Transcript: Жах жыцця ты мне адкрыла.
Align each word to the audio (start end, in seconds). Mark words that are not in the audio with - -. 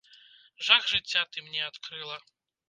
Жах 0.67 0.87
жыцця 0.93 1.21
ты 1.35 1.45
мне 1.49 1.61
адкрыла. 1.69 2.19